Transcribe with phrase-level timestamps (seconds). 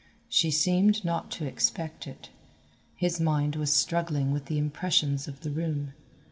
[0.27, 2.31] She seemed not to expect it.
[2.95, 5.93] His mind was struggling with the impressions of the room.